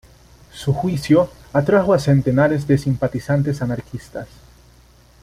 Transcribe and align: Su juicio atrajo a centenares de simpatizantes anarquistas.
Su 0.51 0.73
juicio 0.73 1.29
atrajo 1.53 1.93
a 1.93 1.99
centenares 1.99 2.65
de 2.65 2.79
simpatizantes 2.79 3.61
anarquistas. 3.61 4.27